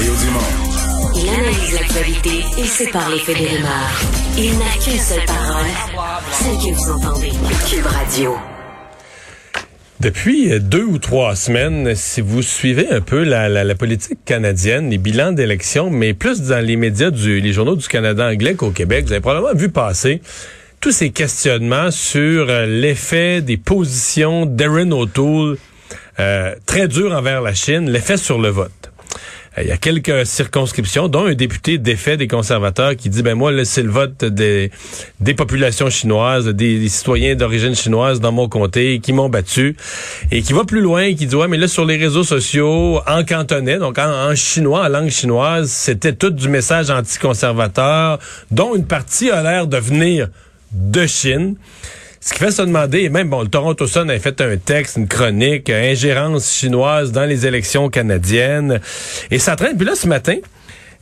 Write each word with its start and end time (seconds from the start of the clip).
Mario 0.00 0.14
Dumont. 0.16 1.14
Il 1.14 1.28
analyse 1.28 1.74
l'actualité 1.74 2.30
et 2.58 2.64
sépare 2.64 3.10
les 3.10 3.18
faits 3.18 3.36
des 3.36 3.48
rumeurs. 3.48 4.00
Il 4.38 4.58
n'a 4.58 4.72
qu'une 4.82 4.98
seule 4.98 5.26
parole, 5.26 5.66
celle 6.32 6.56
que 6.56 6.74
vous 6.74 6.90
entendez. 6.90 7.32
Cube 7.68 7.84
Radio. 7.84 8.34
Depuis 10.00 10.58
deux 10.58 10.84
ou 10.84 10.96
trois 10.96 11.36
semaines, 11.36 11.94
si 11.94 12.22
vous 12.22 12.40
suivez 12.40 12.88
un 12.90 13.02
peu 13.02 13.24
la, 13.24 13.50
la, 13.50 13.62
la 13.62 13.74
politique 13.74 14.24
canadienne, 14.24 14.88
les 14.88 14.96
bilans 14.96 15.32
d'élections, 15.32 15.90
mais 15.90 16.14
plus 16.14 16.40
dans 16.42 16.64
les 16.64 16.76
médias, 16.76 17.10
du, 17.10 17.38
les 17.40 17.52
journaux 17.52 17.76
du 17.76 17.86
Canada 17.86 18.26
anglais 18.26 18.54
qu'au 18.54 18.70
Québec, 18.70 19.04
vous 19.04 19.12
avez 19.12 19.20
probablement 19.20 19.54
vu 19.54 19.68
passer 19.68 20.22
tous 20.80 20.92
ces 20.92 21.10
questionnements 21.10 21.90
sur 21.90 22.48
euh, 22.48 22.64
l'effet 22.64 23.42
des 23.42 23.58
positions 23.58 24.46
d'Erin 24.46 24.92
O'Toole 24.92 25.58
euh, 26.18 26.54
très 26.64 26.88
dur 26.88 27.12
envers 27.12 27.42
la 27.42 27.52
Chine, 27.52 27.90
l'effet 27.90 28.16
sur 28.16 28.38
le 28.38 28.48
vote. 28.48 28.89
Euh, 29.58 29.62
il 29.62 29.68
y 29.68 29.72
a 29.72 29.76
quelques 29.76 30.26
circonscriptions, 30.26 31.08
dont 31.08 31.26
un 31.26 31.34
député 31.34 31.78
défait 31.78 32.16
des 32.16 32.28
conservateurs 32.28 32.94
qui 32.96 33.08
dit 33.08 33.22
ben 33.22 33.34
moi 33.34 33.52
c'est 33.64 33.82
le 33.82 33.90
vote 33.90 34.24
des, 34.24 34.70
populations 35.36 35.90
chinoises, 35.90 36.46
des, 36.46 36.88
citoyens 36.88 37.34
d'origine 37.34 37.74
chinoise 37.74 38.20
dans 38.20 38.32
mon 38.32 38.48
comté 38.48 39.00
qui 39.00 39.12
m'ont 39.12 39.28
battu 39.28 39.76
et 40.30 40.42
qui 40.42 40.52
va 40.52 40.64
plus 40.64 40.80
loin, 40.80 41.14
qui 41.14 41.26
dit 41.26 41.34
ouais 41.34 41.48
mais 41.48 41.56
là 41.56 41.66
sur 41.66 41.84
les 41.84 41.96
réseaux 41.96 42.24
sociaux 42.24 43.00
en 43.06 43.24
cantonais, 43.24 43.78
donc 43.78 43.98
en, 43.98 44.30
en 44.30 44.34
chinois, 44.34 44.84
en 44.84 44.88
langue 44.88 45.10
chinoise, 45.10 45.70
c'était 45.70 46.12
tout 46.12 46.30
du 46.30 46.48
message 46.48 46.90
anticonservateur, 46.90 48.18
dont 48.50 48.74
une 48.74 48.86
partie 48.86 49.30
a 49.30 49.42
l'air 49.42 49.66
de 49.66 49.78
venir 49.78 50.28
de 50.72 51.06
Chine. 51.06 51.56
Ce 52.22 52.34
qui 52.34 52.38
fait 52.38 52.50
se 52.50 52.60
demander, 52.60 53.00
et 53.00 53.08
même, 53.08 53.30
bon, 53.30 53.40
le 53.40 53.48
Toronto 53.48 53.86
Sun 53.86 54.10
a 54.10 54.18
fait 54.18 54.40
un 54.42 54.58
texte, 54.58 54.98
une 54.98 55.08
chronique, 55.08 55.70
euh, 55.70 55.90
ingérence 55.90 56.52
chinoise 56.52 57.12
dans 57.12 57.24
les 57.24 57.46
élections 57.46 57.88
canadiennes. 57.88 58.80
Et 59.30 59.38
ça 59.38 59.56
traîne. 59.56 59.76
Puis 59.78 59.86
là, 59.86 59.94
ce 59.94 60.06
matin, 60.06 60.36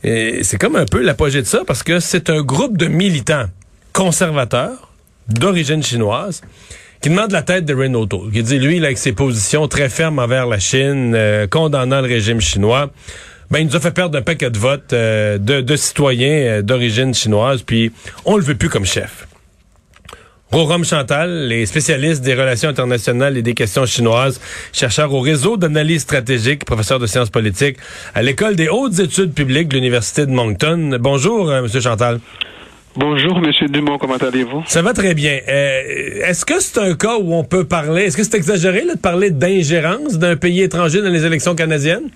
c'est 0.01 0.57
comme 0.57 0.77
un 0.77 0.85
peu 0.85 1.01
l'apogée 1.01 1.41
de 1.41 1.47
ça 1.47 1.63
parce 1.67 1.83
que 1.83 1.99
c'est 1.99 2.29
un 2.29 2.41
groupe 2.41 2.77
de 2.77 2.87
militants 2.87 3.47
conservateurs 3.91 4.93
d'origine 5.27 5.83
chinoise 5.83 6.41
qui 7.01 7.09
demande 7.09 7.31
la 7.31 7.41
tête 7.41 7.65
de 7.65 7.73
Renault 7.73 8.07
qui 8.07 8.43
dit, 8.43 8.59
lui, 8.59 8.83
avec 8.83 8.97
ses 8.97 9.11
positions 9.11 9.67
très 9.67 9.89
fermes 9.89 10.19
envers 10.19 10.47
la 10.47 10.59
Chine, 10.59 11.13
euh, 11.15 11.47
condamnant 11.47 12.01
le 12.01 12.07
régime 12.07 12.41
chinois, 12.41 12.91
ben, 13.51 13.59
il 13.59 13.67
nous 13.67 13.75
a 13.75 13.79
fait 13.79 13.91
perdre 13.91 14.17
un 14.17 14.21
paquet 14.21 14.49
de 14.49 14.57
votes 14.57 14.93
euh, 14.93 15.37
de, 15.37 15.61
de, 15.61 15.75
citoyens 15.75 16.61
d'origine 16.61 17.13
chinoise, 17.13 17.61
puis 17.61 17.91
on 18.25 18.37
le 18.37 18.43
veut 18.43 18.55
plus 18.55 18.69
comme 18.69 18.85
chef. 18.85 19.28
Rorom 20.51 20.83
Chantal, 20.83 21.47
les 21.47 21.67
spécialistes 21.67 22.23
des 22.23 22.33
relations 22.33 22.69
internationales 22.69 23.37
et 23.37 23.43
des 23.43 23.53
questions 23.53 23.85
chinoises, 23.85 24.41
chercheur 24.73 25.13
au 25.13 25.19
réseau 25.19 25.57
d'analyse 25.57 26.01
stratégique, 26.01 26.65
professeur 26.65 26.97
de 26.97 27.05
sciences 27.05 27.29
politiques 27.29 27.77
à 28.15 28.23
l'École 28.23 28.55
des 28.55 28.67
hautes 28.67 28.97
études 28.97 29.35
publiques 29.35 29.67
de 29.67 29.75
l'Université 29.75 30.25
de 30.25 30.31
Moncton. 30.31 30.97
Bonjour, 30.99 31.51
euh, 31.51 31.61
Monsieur 31.61 31.81
Chantal. 31.81 32.19
Bonjour, 32.95 33.39
Monsieur 33.39 33.67
Dumont, 33.67 33.99
comment 33.99 34.15
allez-vous? 34.15 34.63
Ça 34.65 34.81
va 34.81 34.93
très 34.93 35.13
bien. 35.13 35.37
Euh, 35.47 36.27
est-ce 36.27 36.43
que 36.45 36.59
c'est 36.59 36.79
un 36.79 36.95
cas 36.95 37.19
où 37.19 37.35
on 37.35 37.43
peut 37.43 37.65
parler, 37.65 38.05
est-ce 38.05 38.17
que 38.17 38.23
c'est 38.23 38.35
exagéré 38.35 38.81
de 38.91 38.97
parler 38.97 39.29
d'ingérence 39.29 40.17
d'un 40.17 40.35
pays 40.35 40.63
étranger 40.63 41.03
dans 41.03 41.11
les 41.11 41.27
élections 41.27 41.53
canadiennes? 41.53 42.09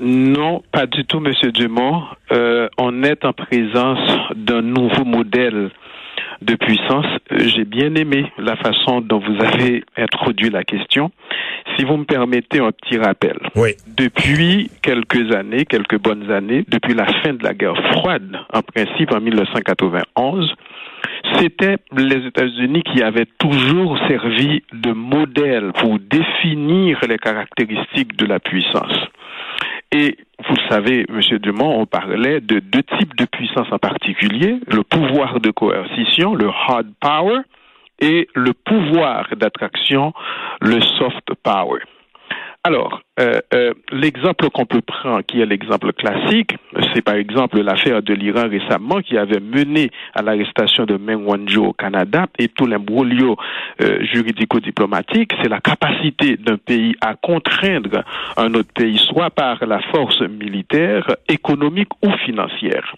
Non, 0.00 0.62
pas 0.70 0.86
du 0.86 1.04
tout, 1.06 1.18
Monsieur 1.18 1.50
Dumont. 1.50 2.02
Euh, 2.30 2.68
on 2.78 3.02
est 3.02 3.24
en 3.24 3.32
présence 3.32 3.98
d'un 4.36 4.62
nouveau 4.62 5.04
modèle 5.04 5.70
de 6.42 6.54
puissance. 6.54 7.06
J'ai 7.30 7.64
bien 7.64 7.94
aimé 7.94 8.30
la 8.38 8.56
façon 8.56 9.00
dont 9.00 9.18
vous 9.18 9.44
avez 9.44 9.84
introduit 9.96 10.50
la 10.50 10.64
question. 10.64 11.10
Si 11.76 11.84
vous 11.84 11.96
me 11.96 12.04
permettez 12.04 12.60
un 12.60 12.72
petit 12.72 12.98
rappel. 12.98 13.38
Oui. 13.54 13.74
Depuis 13.86 14.70
quelques 14.82 15.34
années, 15.34 15.64
quelques 15.64 15.98
bonnes 15.98 16.30
années, 16.30 16.64
depuis 16.68 16.94
la 16.94 17.06
fin 17.22 17.34
de 17.34 17.42
la 17.42 17.54
guerre 17.54 17.76
froide, 17.92 18.38
en 18.52 18.62
principe 18.62 19.12
en 19.12 19.20
1991, 19.20 20.54
c'était 21.36 21.76
les 21.96 22.26
États-Unis 22.26 22.82
qui 22.82 23.02
avaient 23.02 23.28
toujours 23.38 23.98
servi 24.08 24.62
de 24.72 24.92
modèle 24.92 25.72
pour 25.74 25.98
définir 25.98 26.98
les 27.08 27.18
caractéristiques 27.18 28.16
de 28.16 28.26
la 28.26 28.40
puissance. 28.40 28.96
Et 29.92 30.16
vous 30.46 30.54
le 30.54 30.70
savez, 30.70 31.04
Monsieur 31.08 31.38
Dumont, 31.38 31.80
on 31.80 31.86
parlait 31.86 32.40
de 32.40 32.60
deux 32.60 32.82
types 32.98 33.16
de 33.16 33.24
puissance 33.24 33.66
en 33.72 33.78
particulier, 33.78 34.60
le 34.68 34.82
pouvoir 34.84 35.40
de 35.40 35.50
coercition, 35.50 36.34
le 36.34 36.48
hard 36.48 36.86
power, 37.00 37.40
et 38.00 38.28
le 38.34 38.52
pouvoir 38.52 39.28
d'attraction, 39.36 40.12
le 40.60 40.80
soft 40.80 41.34
power. 41.42 41.80
Alors, 42.68 43.00
euh, 43.18 43.40
euh, 43.54 43.72
l'exemple 43.92 44.50
qu'on 44.50 44.66
peut 44.66 44.82
prendre, 44.82 45.22
qui 45.22 45.40
est 45.40 45.46
l'exemple 45.46 45.90
classique, 45.94 46.54
c'est 46.92 47.00
par 47.00 47.14
exemple 47.14 47.58
l'affaire 47.62 48.02
de 48.02 48.12
l'Iran 48.12 48.46
récemment 48.46 49.00
qui 49.00 49.16
avait 49.16 49.40
mené 49.40 49.88
à 50.14 50.20
l'arrestation 50.20 50.84
de 50.84 50.98
Meng 50.98 51.24
Wanzhou 51.24 51.64
au 51.64 51.72
Canada 51.72 52.26
et 52.38 52.48
tout 52.48 52.66
l'imbroglio 52.66 53.38
euh, 53.80 54.04
juridico-diplomatique, 54.12 55.32
c'est 55.42 55.48
la 55.48 55.60
capacité 55.60 56.36
d'un 56.36 56.58
pays 56.58 56.94
à 57.00 57.14
contraindre 57.14 58.04
un 58.36 58.52
autre 58.52 58.74
pays, 58.74 58.98
soit 58.98 59.30
par 59.30 59.64
la 59.64 59.80
force 59.90 60.20
militaire, 60.20 61.06
économique 61.26 61.92
ou 62.02 62.10
financière. 62.26 62.94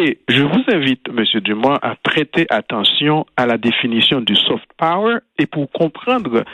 Et 0.00 0.20
je 0.26 0.42
vous 0.42 0.64
invite, 0.72 1.12
Monsieur 1.12 1.42
Dumont, 1.42 1.76
à 1.82 1.96
prêter 2.02 2.46
attention 2.48 3.26
à 3.36 3.44
la 3.44 3.58
définition 3.58 4.22
du 4.22 4.36
soft 4.36 4.64
power 4.78 5.16
et 5.38 5.44
pour 5.44 5.70
comprendre 5.70 6.44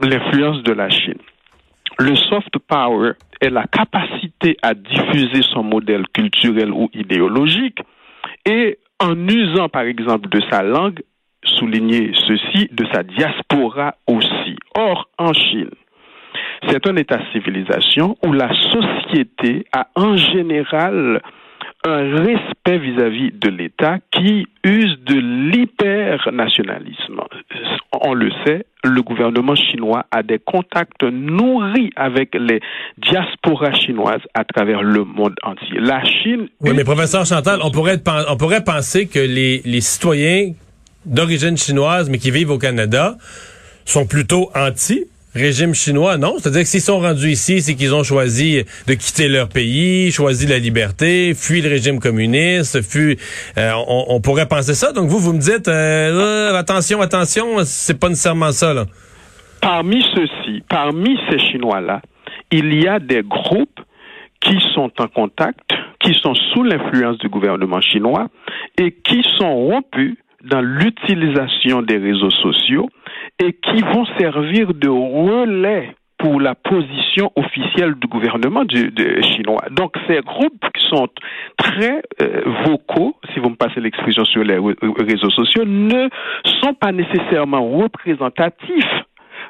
l'influence 0.00 0.62
de 0.62 0.72
la 0.72 0.90
Chine. 0.90 1.18
Le 2.00 2.14
soft 2.14 2.56
power 2.68 3.12
est 3.40 3.50
la 3.50 3.64
capacité 3.64 4.56
à 4.62 4.74
diffuser 4.74 5.42
son 5.52 5.64
modèle 5.64 6.06
culturel 6.14 6.72
ou 6.72 6.88
idéologique 6.94 7.80
et 8.46 8.78
en 9.00 9.16
usant 9.28 9.68
par 9.68 9.82
exemple 9.82 10.28
de 10.28 10.40
sa 10.50 10.62
langue, 10.62 11.00
souligner 11.42 12.12
ceci, 12.14 12.68
de 12.70 12.86
sa 12.92 13.02
diaspora 13.02 13.96
aussi. 14.06 14.56
Or, 14.76 15.08
en 15.18 15.32
Chine, 15.32 15.70
c'est 16.68 16.86
un 16.86 16.96
État-civilisation 16.96 18.16
où 18.24 18.32
la 18.32 18.50
société 18.70 19.66
a 19.72 19.88
en 19.96 20.16
général 20.16 21.20
un 21.84 22.16
respect 22.16 22.78
vis-à-vis 22.78 23.32
de 23.32 23.48
l'État 23.48 23.98
qui 24.10 24.46
use 24.64 24.98
de 25.06 25.14
l'hypernationalisme. 25.14 27.20
On 27.92 28.14
le 28.14 28.30
sait, 28.44 28.66
le 28.84 29.02
gouvernement 29.02 29.54
chinois 29.54 30.04
a 30.10 30.22
des 30.22 30.38
contacts 30.38 31.02
nourris 31.02 31.90
avec 31.96 32.34
les 32.34 32.60
diasporas 32.98 33.74
chinoises 33.74 34.22
à 34.34 34.44
travers 34.44 34.82
le 34.82 35.04
monde 35.04 35.34
entier. 35.42 35.78
La 35.78 36.04
Chine. 36.04 36.48
Oui, 36.60 36.72
mais 36.74 36.84
professeur 36.84 37.24
Chantal, 37.24 37.60
on 37.62 37.70
pourrait, 37.70 38.02
on 38.28 38.36
pourrait 38.36 38.64
penser 38.64 39.06
que 39.06 39.20
les, 39.20 39.62
les 39.64 39.80
citoyens 39.80 40.52
d'origine 41.06 41.56
chinoise, 41.56 42.10
mais 42.10 42.18
qui 42.18 42.30
vivent 42.30 42.50
au 42.50 42.58
Canada, 42.58 43.16
sont 43.84 44.06
plutôt 44.06 44.50
anti 44.54 45.06
régime 45.34 45.74
chinois, 45.74 46.16
non? 46.16 46.34
C'est-à-dire 46.38 46.62
que 46.62 46.68
s'ils 46.68 46.80
sont 46.80 47.00
rendus 47.00 47.30
ici, 47.30 47.60
c'est 47.60 47.74
qu'ils 47.74 47.94
ont 47.94 48.02
choisi 48.02 48.64
de 48.86 48.94
quitter 48.94 49.28
leur 49.28 49.48
pays, 49.48 50.10
choisi 50.10 50.46
la 50.46 50.58
liberté, 50.58 51.34
fui 51.34 51.60
le 51.60 51.68
régime 51.68 52.00
communiste, 52.00 52.82
fui... 52.82 53.18
Euh, 53.56 53.72
on, 53.86 54.20
pourrait 54.20 54.48
penser 54.48 54.74
ça. 54.74 54.92
Donc 54.92 55.08
vous, 55.08 55.18
vous 55.18 55.32
me 55.32 55.40
dites, 55.40 55.68
euh, 55.68 56.54
attention, 56.54 57.00
attention, 57.00 57.58
c'est 57.64 57.98
pas 57.98 58.08
nécessairement 58.08 58.52
ça, 58.52 58.74
là. 58.74 58.84
Parmi 59.60 60.02
ceux-ci, 60.14 60.62
parmi 60.68 61.18
ces 61.28 61.38
Chinois-là, 61.38 62.00
il 62.50 62.80
y 62.80 62.86
a 62.86 62.98
des 62.98 63.22
groupes 63.22 63.80
qui 64.40 64.56
sont 64.74 64.90
en 64.98 65.08
contact, 65.08 65.70
qui 66.00 66.14
sont 66.14 66.34
sous 66.52 66.62
l'influence 66.62 67.18
du 67.18 67.28
gouvernement 67.28 67.80
chinois 67.80 68.28
et 68.78 68.92
qui 68.92 69.22
sont 69.36 69.52
rompus 69.52 70.16
dans 70.44 70.60
l'utilisation 70.60 71.82
des 71.82 71.96
réseaux 71.96 72.30
sociaux 72.30 72.88
et 73.40 73.52
qui 73.52 73.82
vont 73.82 74.06
servir 74.18 74.74
de 74.74 74.88
relais 74.88 75.94
pour 76.18 76.40
la 76.40 76.56
position 76.56 77.30
officielle 77.36 77.94
du 77.94 78.08
gouvernement 78.08 78.64
chinois. 78.68 79.64
Donc 79.70 79.94
ces 80.08 80.20
groupes 80.20 80.64
qui 80.74 80.88
sont 80.88 81.06
très 81.56 82.02
euh, 82.22 82.42
vocaux, 82.66 83.14
si 83.32 83.38
vous 83.38 83.50
me 83.50 83.54
passez 83.54 83.80
l'expression 83.80 84.24
sur 84.24 84.42
les 84.42 84.58
réseaux 84.58 85.30
sociaux, 85.30 85.64
ne 85.64 86.08
sont 86.60 86.74
pas 86.74 86.90
nécessairement 86.90 87.64
représentatifs 87.78 89.04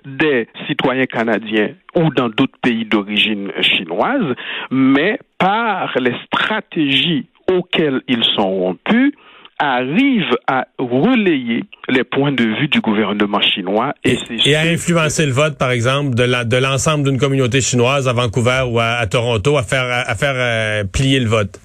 des 0.05 0.47
citoyens 0.67 1.07
canadiens 1.07 1.71
ou 1.97 2.11
dans 2.11 2.29
d'autres 2.29 2.59
pays 2.63 2.85
d'origine 2.85 3.51
chinoise, 3.63 4.35
mais 4.71 5.19
par 5.39 5.95
les 5.99 6.15
stratégies 6.27 7.27
auxquelles 7.51 8.03
ils 8.09 8.25
sont 8.37 8.51
rompus, 8.51 9.15
arrive 9.59 10.37
à 10.47 10.67
relayer 10.79 11.65
les 11.89 12.05
points 12.05 12.33
de 12.33 12.45
vue 12.45 12.69
du 12.69 12.81
gouvernement 12.81 13.41
chinois 13.41 13.95
et, 14.05 14.17
et, 14.45 14.55
à 14.55 14.61
influencer 14.63 15.27
le 15.27 15.33
vote, 15.33 15.59
par 15.59 15.71
exemple, 15.71 16.15
de 16.15 16.57
l'ensemble 16.57 17.05
d'une 17.05 17.19
communauté 17.19 17.61
chinoise 17.61 18.09
à 18.09 18.13
Vancouver 18.13 18.65
ou 18.69 18.79
à, 18.79 19.07
Toronto 19.07 19.57
à 19.57 19.63
faire 19.63 20.05
à 20.07 20.15
faire 20.15 20.35
euh, 20.37 20.85
plier 20.85 21.21
le 21.21 21.29
vote? 21.29 21.59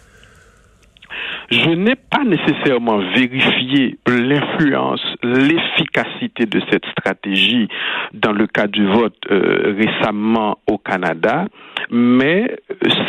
Je 1.51 1.69
n'ai 1.69 1.95
pas 1.95 2.23
nécessairement 2.23 2.99
vérifié 3.13 3.97
l'influence, 4.07 5.01
l'efficacité 5.21 6.45
de 6.45 6.61
cette 6.71 6.85
stratégie 6.97 7.67
dans 8.13 8.31
le 8.31 8.47
cas 8.47 8.67
du 8.67 8.87
vote 8.87 9.17
euh, 9.29 9.75
récemment 9.77 10.57
au 10.67 10.77
Canada, 10.77 11.45
mais 11.91 12.57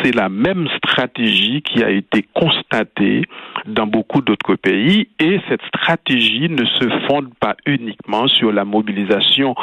c'est 0.03 0.15
la 0.15 0.29
même 0.29 0.67
stratégie 0.77 1.61
qui 1.61 1.83
a 1.83 1.89
été 1.89 2.25
constatée 2.33 3.23
dans 3.67 3.87
beaucoup 3.87 4.21
d'autres 4.21 4.55
pays 4.55 5.07
et 5.19 5.39
cette 5.49 5.61
stratégie 5.67 6.49
ne 6.49 6.65
se 6.65 7.07
fonde 7.07 7.33
pas 7.39 7.55
uniquement 7.65 8.27
sur 8.27 8.51
la 8.51 8.65
mobilisation 8.65 9.55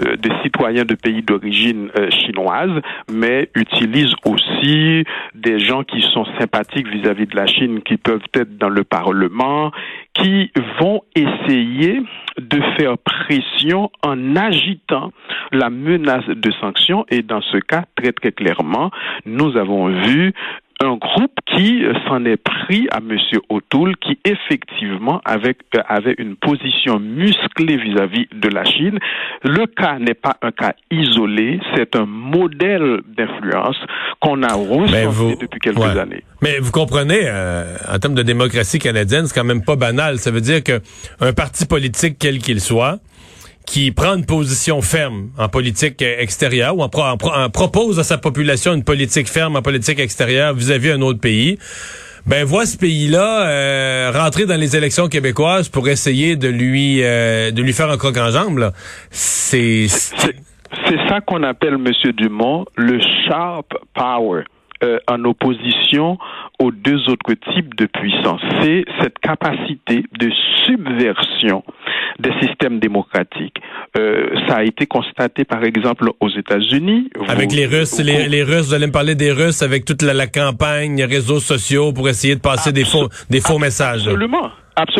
euh, 0.00 0.16
des 0.16 0.30
citoyens 0.42 0.84
de 0.84 0.94
pays 0.94 1.22
d'origine 1.22 1.90
euh, 1.98 2.10
chinoise, 2.10 2.82
mais 3.10 3.48
utilise 3.54 4.12
aussi 4.24 5.04
des 5.34 5.58
gens 5.58 5.84
qui 5.84 6.02
sont 6.02 6.26
sympathiques 6.38 6.88
vis-à-vis 6.88 7.26
de 7.26 7.36
la 7.36 7.46
Chine, 7.46 7.82
qui 7.82 7.96
peuvent 7.96 8.20
être 8.34 8.58
dans 8.58 8.68
le 8.68 8.84
Parlement, 8.84 9.70
qui 10.16 10.50
vont 10.80 11.02
essayer 11.14 12.02
de 12.38 12.60
faire 12.76 12.96
pression 12.98 13.90
en 14.02 14.36
agitant 14.36 15.12
la 15.52 15.70
menace 15.70 16.26
de 16.26 16.50
sanctions. 16.60 17.04
Et 17.10 17.22
dans 17.22 17.40
ce 17.40 17.58
cas, 17.58 17.84
très 17.96 18.12
très 18.12 18.32
clairement, 18.32 18.90
nous 19.24 19.56
avons 19.56 19.86
vu 19.88 20.32
un 20.80 20.96
groupe 20.96 21.32
qui 21.46 21.84
euh, 21.84 21.94
s'en 22.06 22.24
est 22.24 22.36
pris 22.36 22.86
à 22.90 22.98
M. 22.98 23.16
O'Toole, 23.48 23.96
qui 23.96 24.18
effectivement 24.24 25.22
avait, 25.24 25.56
euh, 25.74 25.80
avait 25.88 26.14
une 26.18 26.36
position 26.36 26.98
musclée 26.98 27.76
vis-à-vis 27.78 28.28
de 28.32 28.48
la 28.48 28.64
Chine. 28.64 28.98
Le 29.42 29.66
cas 29.66 29.98
n'est 29.98 30.14
pas 30.14 30.36
un 30.42 30.50
cas 30.52 30.74
isolé, 30.90 31.60
c'est 31.74 31.96
un 31.96 32.04
modèle 32.04 33.00
d'influence 33.16 33.78
qu'on 34.20 34.42
a 34.42 34.52
ressenti 34.52 35.36
depuis 35.40 35.60
quelques 35.60 35.96
années. 35.96 36.24
Mais 36.42 36.58
vous 36.58 36.72
comprenez, 36.72 37.22
euh, 37.24 37.76
en 37.90 37.98
termes 37.98 38.14
de 38.14 38.22
démocratie 38.22 38.78
canadienne, 38.78 39.26
c'est 39.26 39.34
quand 39.34 39.46
même 39.46 39.64
pas 39.64 39.76
banal. 39.76 40.18
Ça 40.18 40.30
veut 40.30 40.42
dire 40.42 40.62
que 40.62 40.80
un 41.20 41.32
parti 41.32 41.64
politique, 41.66 42.16
quel 42.20 42.38
qu'il 42.38 42.60
soit, 42.60 42.98
qui 43.66 43.90
prend 43.90 44.16
une 44.16 44.24
position 44.24 44.80
ferme 44.80 45.30
en 45.36 45.48
politique 45.48 46.00
extérieure 46.00 46.76
ou 46.78 46.82
en, 46.82 47.48
propose 47.50 47.98
à 47.98 48.04
sa 48.04 48.16
population 48.16 48.72
une 48.72 48.84
politique 48.84 49.28
ferme 49.28 49.56
en 49.56 49.62
politique 49.62 49.98
extérieure 49.98 50.54
vis-à-vis 50.54 50.90
d'un 50.90 51.02
autre 51.02 51.20
pays, 51.20 51.58
ben 52.26 52.44
voit 52.44 52.66
ce 52.66 52.76
pays-là 52.78 53.46
euh, 53.46 54.10
rentrer 54.14 54.46
dans 54.46 54.58
les 54.58 54.76
élections 54.76 55.08
québécoises 55.08 55.68
pour 55.68 55.88
essayer 55.88 56.36
de 56.36 56.48
lui 56.48 57.02
euh, 57.02 57.50
de 57.50 57.62
lui 57.62 57.72
faire 57.72 57.90
un 57.90 57.98
croc 57.98 58.16
en 58.16 58.30
jambe. 58.30 58.72
C'est 59.10 59.86
c'est 59.88 61.08
ça 61.08 61.20
qu'on 61.20 61.42
appelle 61.42 61.78
Monsieur 61.78 62.12
Dumont 62.12 62.64
le 62.76 62.98
sharp 63.26 63.66
power. 63.94 64.44
Euh, 64.84 64.98
en 65.08 65.24
opposition 65.24 66.18
aux 66.58 66.70
deux 66.70 67.08
autres 67.08 67.32
types 67.54 67.74
de 67.76 67.86
puissance. 67.86 68.42
C'est 68.60 68.84
cette 69.00 69.18
capacité 69.20 70.04
de 70.18 70.30
subversion 70.66 71.64
des 72.18 72.30
systèmes 72.42 72.78
démocratiques. 72.78 73.56
Euh, 73.96 74.28
ça 74.46 74.56
a 74.56 74.64
été 74.64 74.84
constaté, 74.84 75.44
par 75.44 75.64
exemple, 75.64 76.10
aux 76.20 76.28
États-Unis. 76.28 77.08
Avec 77.26 77.52
les 77.52 77.64
Russes, 77.64 77.98
les, 78.00 78.42
Russes, 78.42 78.66
vous 78.68 78.74
allez 78.74 78.86
me 78.86 78.92
parler 78.92 79.14
des 79.14 79.32
Russes 79.32 79.62
avec 79.62 79.86
toute 79.86 80.02
la, 80.02 80.26
campagne, 80.26 80.96
les 80.96 81.06
réseaux 81.06 81.40
sociaux 81.40 81.94
pour 81.94 82.10
essayer 82.10 82.34
de 82.34 82.40
passer 82.40 82.72
des 82.72 82.84
faux, 82.84 83.08
des 83.30 83.40
faux 83.40 83.58
messages. 83.58 84.06
Absolument. 84.06 84.50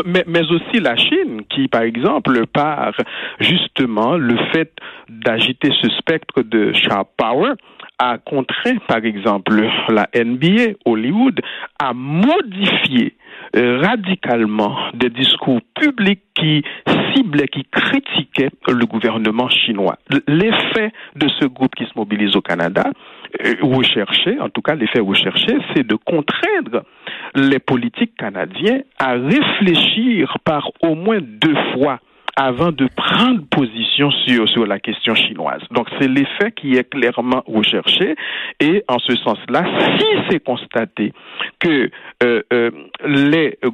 Mais, 0.06 0.42
aussi 0.50 0.80
la 0.80 0.96
Chine, 0.96 1.42
qui, 1.50 1.68
par 1.68 1.82
exemple, 1.82 2.46
par 2.46 2.92
justement 3.40 4.16
le 4.16 4.36
fait 4.52 4.72
d'agiter 5.08 5.70
ce 5.82 5.90
spectre 5.90 6.42
de 6.42 6.72
sharp 6.72 7.08
power, 7.16 7.52
a 7.98 8.18
contraint, 8.18 8.78
par 8.88 9.04
exemple, 9.04 9.68
la 9.88 10.08
NBA, 10.14 10.78
Hollywood, 10.84 11.40
à 11.78 11.92
modifier 11.94 13.14
radicalement 13.56 14.76
des 14.94 15.10
discours 15.10 15.60
publics 15.74 16.22
qui 16.34 16.62
ciblaient, 17.14 17.48
qui 17.48 17.64
critiquaient 17.64 18.50
le 18.68 18.84
gouvernement 18.86 19.48
chinois. 19.48 19.96
L'effet 20.28 20.92
de 21.16 21.28
ce 21.40 21.46
groupe 21.46 21.74
qui 21.74 21.84
se 21.84 21.92
mobilise 21.96 22.36
au 22.36 22.42
Canada, 22.42 22.84
euh, 23.44 23.54
recherché, 23.62 24.38
en 24.40 24.48
tout 24.48 24.62
cas 24.62 24.74
l'effet 24.74 25.00
recherché, 25.00 25.56
c'est 25.74 25.86
de 25.86 25.96
contraindre 25.96 26.82
les 27.34 27.58
politiques 27.58 28.16
canadiens 28.16 28.80
à 28.98 29.12
réfléchir 29.12 30.36
par 30.44 30.70
au 30.82 30.94
moins 30.94 31.18
deux 31.20 31.56
fois 31.74 32.00
avant 32.36 32.70
de 32.70 32.86
prendre 32.94 33.42
position 33.50 34.10
sur, 34.26 34.46
sur 34.48 34.66
la 34.66 34.78
question 34.78 35.14
chinoise. 35.14 35.62
Donc 35.70 35.88
c'est 35.98 36.06
l'effet 36.06 36.52
qui 36.54 36.76
est 36.76 36.88
clairement 36.88 37.42
recherché 37.46 38.14
et 38.60 38.84
en 38.88 38.98
ce 38.98 39.16
sens-là, 39.16 39.64
si 39.98 40.04
c'est 40.28 40.44
constaté 40.44 41.12
que 41.60 41.90
euh, 42.22 42.42
euh, 42.52 42.70
les, 43.06 43.58
euh, 43.64 43.70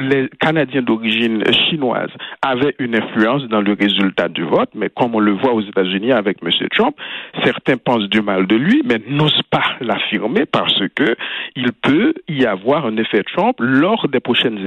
les 0.00 0.28
Canadiens 0.40 0.82
d'origine 0.82 1.42
chinoise 1.68 2.10
avaient 2.42 2.74
une 2.80 2.96
influence 2.96 3.44
dans 3.44 3.60
le 3.60 3.76
résultat 3.78 4.28
du 4.28 4.42
vote, 4.42 4.70
mais 4.74 4.90
comme 4.90 5.14
on 5.14 5.20
le 5.20 5.32
voit 5.32 5.52
aux 5.52 5.62
États-Unis 5.62 6.12
avec 6.12 6.38
M. 6.42 6.50
Trump, 6.72 6.96
certains 7.44 7.76
pensent 7.76 8.08
du 8.08 8.22
mal 8.22 8.46
de 8.46 8.56
lui, 8.56 8.82
mais 8.84 9.00
n'osent 9.08 9.42
pas 9.50 9.76
l'affirmer 9.80 10.46
parce 10.46 10.82
que 10.96 11.16
il 11.54 11.72
peut 11.72 12.14
y 12.28 12.44
avoir 12.44 12.86
un 12.86 12.96
effet 12.96 13.22
Trump 13.22 13.56
lors 13.60 14.08
des 14.08 14.20
prochaines 14.20 14.58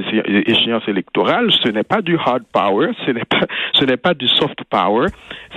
échéances 0.45 0.87
électorales. 0.87 1.51
Ce 1.51 1.69
n'est 1.69 1.83
pas 1.83 2.01
du 2.01 2.17
hard 2.17 2.43
power, 2.53 2.91
ce 3.05 3.16
n'est 3.85 3.97
pas 3.97 4.13
du 4.13 4.27
soft 4.27 4.59
power, 4.69 5.07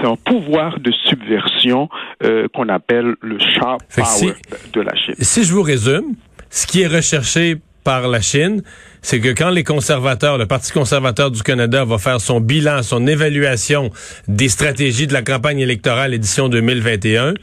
c'est 0.00 0.06
un 0.06 0.16
pouvoir 0.16 0.78
de 0.80 0.92
subversion 1.04 1.88
euh, 2.22 2.48
qu'on 2.54 2.68
appelle 2.68 3.14
le 3.20 3.38
sharp 3.38 3.80
power 3.94 4.34
de 4.72 4.80
la 4.80 4.94
Chine. 4.96 5.14
Si 5.18 5.44
je 5.44 5.52
vous 5.52 5.62
résume, 5.62 6.14
ce 6.50 6.66
qui 6.66 6.82
est 6.82 6.86
recherché 6.86 7.56
par 7.84 8.08
la 8.08 8.20
Chine, 8.20 8.62
c'est 9.02 9.20
que 9.20 9.28
quand 9.28 9.50
les 9.50 9.64
conservateurs, 9.64 10.38
le 10.38 10.46
Parti 10.46 10.72
conservateur 10.72 11.30
du 11.30 11.42
Canada 11.42 11.84
va 11.84 11.98
faire 11.98 12.20
son 12.20 12.40
bilan, 12.40 12.82
son 12.82 13.06
évaluation 13.06 13.90
des 14.28 14.48
stratégies 14.48 15.06
de 15.06 15.12
la 15.12 15.22
campagne 15.22 15.60
électorale 15.60 16.14
édition 16.14 16.48
2021, 16.48 17.34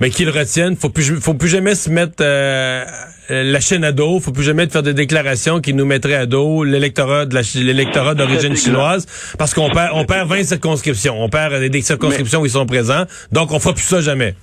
mais 0.00 0.10
qu'ils 0.10 0.30
retiennent, 0.30 0.76
faut 0.76 0.90
plus, 0.90 1.20
faut 1.20 1.34
plus 1.34 1.48
jamais 1.48 1.74
se 1.74 1.90
mettre 1.90 2.16
euh, 2.20 2.84
la 3.28 3.60
Chine 3.60 3.84
à 3.84 3.92
dos, 3.92 4.20
faut 4.20 4.32
plus 4.32 4.44
jamais 4.44 4.68
faire 4.68 4.82
des 4.82 4.94
déclarations 4.94 5.60
qui 5.60 5.72
nous 5.74 5.86
mettraient 5.86 6.14
à 6.14 6.26
dos 6.26 6.64
l'électorat 6.64 7.26
de 7.26 7.38
l'électorat 7.60 8.14
d'origine 8.14 8.56
chinoise, 8.56 9.06
parce 9.38 9.54
qu'on 9.54 9.70
perd, 9.70 9.90
on 9.94 10.04
perd 10.04 10.28
20 10.28 10.44
circonscriptions, 10.44 11.22
on 11.22 11.28
perd 11.28 11.54
des 11.64 11.82
circonscriptions 11.82 12.40
où 12.40 12.46
ils 12.46 12.52
sont 12.52 12.66
présents, 12.66 13.04
donc 13.32 13.52
on 13.52 13.60
fera 13.60 13.74
plus 13.74 13.84
ça 13.84 14.00
jamais. 14.00 14.34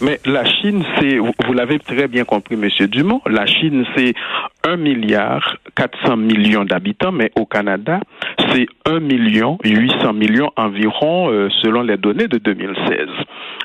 Mais 0.00 0.20
la 0.26 0.44
Chine, 0.44 0.84
c'est, 0.98 1.16
vous 1.18 1.52
l'avez 1.54 1.78
très 1.78 2.06
bien 2.08 2.24
compris, 2.24 2.56
Monsieur 2.56 2.86
Dumont, 2.86 3.22
la 3.26 3.46
Chine, 3.46 3.84
c'est 3.96 4.14
1 4.64 4.76
milliard 4.76 5.56
400 5.74 6.16
millions 6.16 6.64
d'habitants, 6.64 7.12
mais 7.12 7.30
au 7.36 7.46
Canada, 7.46 8.00
c'est 8.50 8.66
1 8.84 9.00
million 9.00 9.58
800 9.64 10.12
millions 10.12 10.50
environ 10.56 11.30
euh, 11.30 11.48
selon 11.62 11.82
les 11.82 11.96
données 11.96 12.28
de 12.28 12.38
2016. 12.38 13.08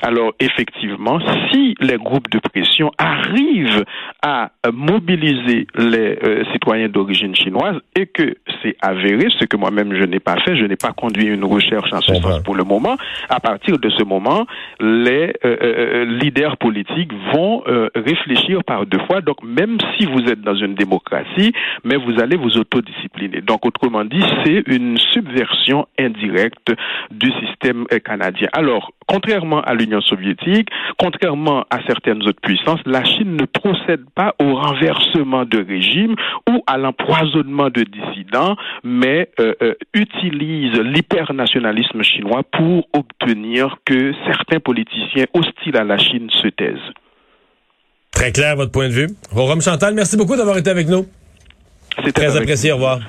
Alors 0.02 0.32
effectivement, 0.40 1.18
si 1.50 1.74
les 1.80 1.96
groupes 1.96 2.30
de 2.30 2.38
pression 2.38 2.90
arrivent 2.98 3.84
à 4.22 4.50
mobiliser 4.72 5.66
les 5.76 6.18
euh, 6.22 6.44
citoyens 6.52 6.88
d'origine 6.88 7.34
chinoise 7.34 7.76
et 7.96 8.06
que 8.06 8.36
c'est 8.62 8.76
avéré, 8.80 9.26
ce 9.38 9.44
que 9.46 9.56
moi-même 9.56 9.94
je 9.94 10.04
n'ai 10.04 10.20
pas 10.20 10.36
fait, 10.44 10.56
je 10.56 10.64
n'ai 10.64 10.76
pas 10.76 10.92
conduit 10.92 11.26
une 11.26 11.44
recherche 11.44 11.92
en 11.92 12.00
ce 12.00 12.14
sens 12.14 12.42
pour 12.44 12.54
le 12.54 12.62
moment, 12.62 12.96
à 13.28 13.40
partir 13.40 13.78
de 13.78 13.90
ce 13.90 14.04
moment, 14.04 14.46
les 14.80 15.32
euh, 15.44 16.04
leaders 16.04 16.56
politiques 16.56 17.12
vont 17.34 17.64
réfléchir 17.94 18.62
par 18.64 18.86
deux 18.86 19.00
fois. 19.06 19.20
Donc 19.20 19.42
même 19.42 19.78
si 19.96 20.06
vous 20.06 20.20
êtes 20.30 20.40
dans 20.40 20.54
une 20.54 20.74
démocratie, 20.74 21.52
mais 21.84 21.96
vous 21.96 22.20
allez 22.20 22.36
vous 22.36 22.56
autodiscipliner. 22.56 23.40
Donc 23.40 23.66
autrement 23.66 24.04
dit, 24.04 24.22
c'est 24.44 24.62
une 24.66 24.98
subversion 24.98 25.86
indirecte 25.98 26.72
du 27.10 27.30
système 27.32 27.86
canadien. 28.04 28.48
Alors, 28.52 28.92
contrairement 29.06 29.60
à 29.60 29.74
l'Union 29.74 30.00
soviétique, 30.00 30.68
contrairement 30.98 31.64
à 31.70 31.80
certaines 31.86 32.22
autres 32.22 32.40
puissances, 32.40 32.80
la 32.86 33.04
Chine 33.04 33.36
ne 33.36 33.44
procède 33.44 34.04
pas 34.14 34.34
au 34.40 34.54
renversement 34.54 35.44
de 35.44 35.58
régime 35.58 36.14
ou 36.48 36.62
à 36.66 36.76
l'empoisonnement 36.78 37.70
de 37.70 37.84
dissidents, 37.84 38.56
mais 38.84 39.30
euh, 39.40 39.54
euh, 39.62 39.74
utilise 39.94 40.72
l'hypernationalisme 40.80 42.02
chinois 42.02 42.42
pour 42.42 42.88
obtenir 42.92 43.76
que 43.84 44.12
certains 44.26 44.60
politiciens 44.60 45.26
hostiles 45.34 45.76
à 45.76 45.84
la 45.84 45.98
Chine 45.98 46.28
se 46.30 46.48
taisent. 46.48 46.92
Très 48.10 48.32
clair 48.32 48.56
votre 48.56 48.72
point 48.72 48.88
de 48.88 48.92
vue. 48.92 49.08
Rome 49.30 49.62
Chantal, 49.62 49.94
merci 49.94 50.16
beaucoup 50.16 50.36
d'avoir 50.36 50.58
été 50.58 50.70
avec 50.70 50.88
nous. 50.88 51.06
C'est 52.04 52.12
très 52.12 52.36
apprécié. 52.36 52.72
Au 52.72 52.76
revoir. 52.76 53.00